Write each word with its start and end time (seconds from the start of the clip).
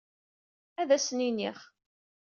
Ad 0.81 0.89
asen-iniɣ. 0.95 1.57